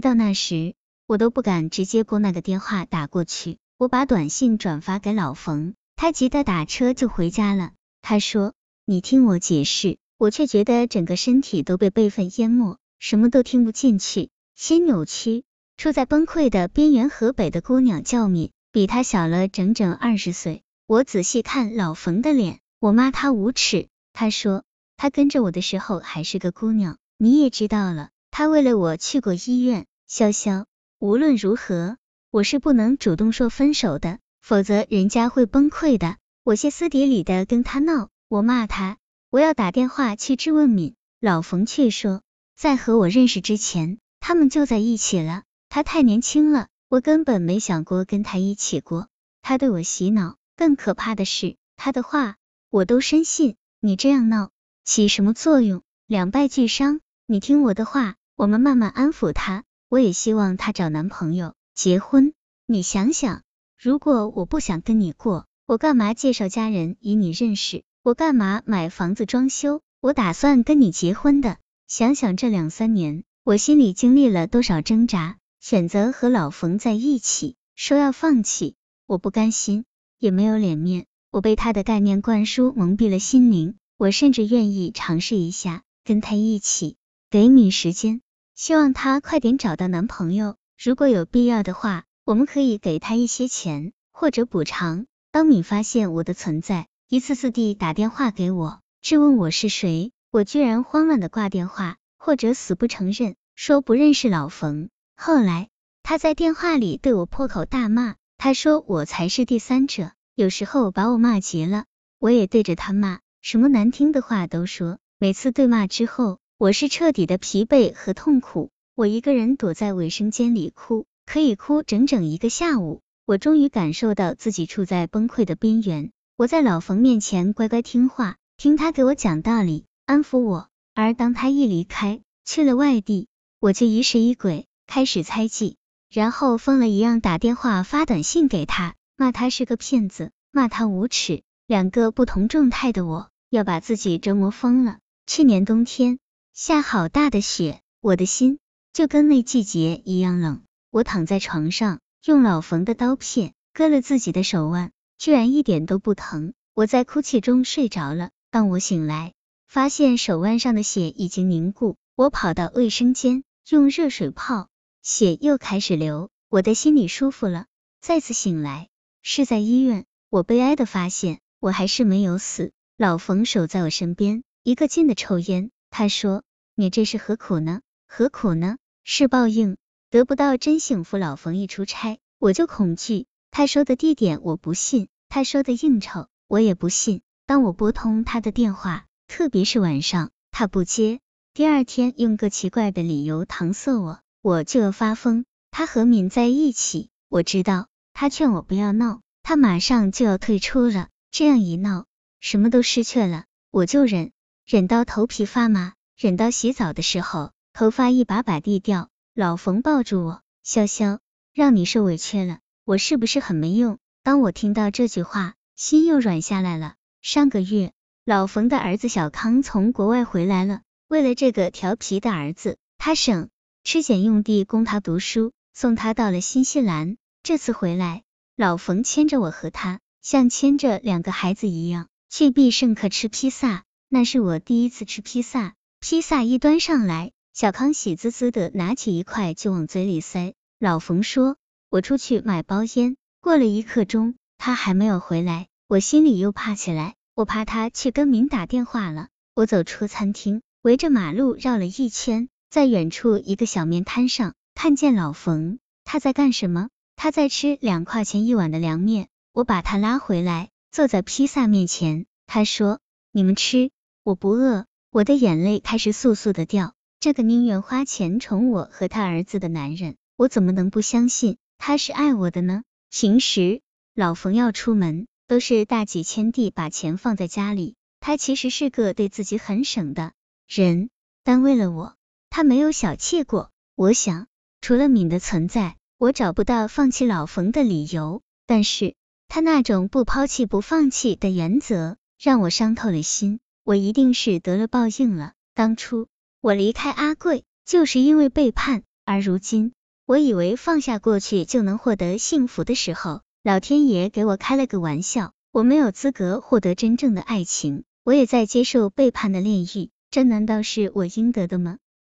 [0.00, 0.74] 到那时，
[1.06, 7.72] 我都不敢直接拨那个电话打过去，我把短信转发给老冯，他急得打车就回家了。
[8.02, 8.54] 他说
[8.86, 15.44] ：“你听我解释。”我却觉得整个身体都被悲愤淹没，什么都听不进去，心扭曲。
[15.76, 20.64] 处在崩溃的边缘，河北的姑娘叫敏，比他小了整整二十岁。
[20.88, 23.86] 我仔细看老冯的脸，我骂他无耻。
[24.12, 24.64] 他说
[24.96, 28.08] 他跟着我的时候还是个姑娘，你也知道了。
[28.32, 30.64] 他为了我去过医院，潇潇。
[30.98, 31.98] 无论如何，
[32.30, 36.16] 我是不能主动说分手的，否则人家会崩溃的。
[36.44, 38.96] 我歇斯底里的跟他闹，我骂他，
[39.28, 40.94] 我要打电话去质问敏。
[41.20, 42.22] 老冯却说，
[42.56, 45.42] 在和我认识之前，他们就在一起了。
[45.68, 49.08] 他太年轻了，我根本没想过跟他一起过。
[49.42, 52.36] 他对我洗脑，更可怕的是，他的话
[52.70, 53.56] 我都深信。
[53.80, 54.50] 你这样闹
[54.84, 55.82] 起什么作用？
[56.06, 57.00] 两败俱伤。
[57.26, 58.14] 你听我的话。
[58.38, 62.34] 我们慢慢安抚他，我也希望她找男朋友结婚。
[62.66, 63.42] 你想想，
[63.78, 67.84] 如果我不想跟你过，我干嘛介绍家人与你认识？
[68.02, 69.80] 我干嘛买房子装修？
[70.00, 71.56] 我打算跟你结婚的。
[71.86, 78.76] 想想这两三年，我心里经历了多少挣扎，选择和老冯在一起，说要放弃，
[79.06, 79.86] 我不甘心，
[80.18, 81.06] 也没有脸面。
[81.30, 86.96] 我被他的概念灌输蒙蔽了心灵，我甚至愿意尝试一下跟他一起，
[87.30, 88.20] 给你时间。
[88.58, 95.06] 希望她快点找到男朋友，如果有必要的话，我们可以给她一些钱或者补偿。
[95.30, 104.88] 当敏发现我的存在，一次次地打电话给我，质问我是谁，我居然慌乱的挂电话，或者死不承认，说不认识老冯。
[105.16, 105.68] 后来
[106.02, 111.84] 他在电话里对我破口大骂，他说我才是第三者，有时候把我骂急了，
[112.18, 114.98] 我也对着他骂，什么难听的话都说。
[115.20, 116.40] 每次对骂之后。
[116.60, 123.00] 我是彻底的疲惫和痛苦，我一个人躲在卫生间里哭，可以哭整整一个下午。
[123.24, 126.10] 我终于感受到自己处在崩溃的边缘。
[126.36, 130.68] 我在老冯面前乖乖听话，听他给我讲道理，安抚我。
[130.94, 133.28] 而当他一离开，去了外地，
[133.60, 135.76] 我就疑神疑鬼，开始猜忌，
[136.10, 141.44] 然后疯了一样打电话发短信给他，骂他是个骗子，骂他无耻。
[141.68, 144.98] 两个不同状态的我，要把自己折磨疯了。
[145.24, 146.18] 去年冬天。
[146.58, 148.58] 下好大的雪，我的心
[148.92, 150.64] 就跟那季节一样冷。
[150.90, 156.54] 我躺在床上，用老冯的刀片割了自己的手腕，居然一点都不疼。
[156.74, 158.30] 我在哭泣中睡着了。
[158.50, 159.34] 当我醒来，
[159.68, 161.94] 发现手腕上的血已经凝固。
[162.16, 164.66] 我跑到卫生间，用热水泡，
[165.00, 166.28] 血又开始流。
[166.48, 167.66] 我的心里舒服了。
[168.00, 168.88] 再次醒来
[169.22, 172.72] 是在医院，我悲哀的发现，我还是没有死。
[172.96, 175.70] 老冯守在我身边，一个劲的抽烟。
[175.90, 176.42] 他说。
[176.80, 177.80] 你这是何苦呢？
[178.06, 178.76] 何苦呢？
[179.02, 179.78] 是报应，
[180.10, 181.16] 得不到真幸福。
[181.16, 183.26] 老冯一出差，我就恐惧。
[183.50, 187.22] 他说的地点我不信，他说的应酬我也不信。
[187.46, 191.18] 当我拨通他的电话，特别是晚上，他不接。
[191.52, 195.46] 第二天用个奇怪的理由搪塞我，我就要发疯。
[195.72, 197.88] 他和敏在一起，我知道。
[198.12, 201.08] 他劝我不要闹，他马上就要退出了。
[201.32, 202.06] 这样一闹，
[202.38, 204.30] 什么都失去了，我就忍，
[204.64, 205.94] 忍到头皮发麻。
[206.18, 209.08] 忍到洗澡的时候，头发一把把地掉。
[209.36, 211.20] 老冯抱住我，潇潇，
[211.54, 213.98] 让你受委屈了，我是不是很没用？
[214.24, 216.96] 当我听到这句话，心又软下来了。
[217.22, 217.92] 上个月，
[218.24, 223.48] 老冯的儿子小康从国外回来了，为了这个调皮的儿子，他省
[223.84, 227.16] 吃俭用地供他读书，送他到了新西兰。
[227.44, 228.24] 这次回来，
[228.56, 233.84] 老冯牵着我和他，像牵着两个孩子一样，去必胜客吃披萨。
[234.08, 235.74] 那是我第一次吃披萨。
[236.00, 240.54] 披萨一端上来，小康喜滋滋的拿起一块就往嘴里塞。
[240.78, 241.56] 老冯说
[241.90, 249.28] ：“我出去买包烟。”过了一刻钟，他还没有回来，我心里又怕起来，我怕他去跟明打电话了。
[249.54, 256.90] 我走出餐厅，围着马路绕了一圈，在远处一个小面摊上看见老冯，他在干什么？
[257.16, 259.28] 他在吃两块钱一碗的凉面。
[259.52, 262.26] 我把他拉回来，坐在披萨面前。
[262.46, 263.00] 他说
[263.32, 263.90] ：“你们吃，
[264.22, 264.86] 我不饿。”
[265.18, 266.94] 我的眼泪开始簌簌的掉。
[267.18, 272.84] 这个宁愿花钱宠我和他儿子的男人，我怎么能不相信他是爱我的呢？
[273.10, 273.80] 平时
[274.14, 277.96] 老冯要出门，都是大几千地把钱放在家里。
[278.20, 280.34] 他其实是个对自己很省的
[280.68, 281.10] 人，
[281.42, 282.14] 但为了我，
[282.48, 283.72] 他没有小气过。
[283.96, 284.46] 我想，
[284.80, 288.42] 除了敏的存在，我找不到放弃老冯的理由。
[288.66, 289.16] 但是
[289.48, 293.58] 他那种不抛弃不放弃的原则，让我伤透了心。
[293.88, 295.54] 我一定是得了报应了。
[295.74, 296.28] 当初
[296.60, 299.94] 我离开阿贵，就是因为背叛，而如今，
[300.26, 311.96] 我以为放下过去就能获得幸福的时候，老天爷给我开了个玩笑，我没有资格获得真正的爱情，我也在接受背叛的炼狱，这难道是我应得的吗？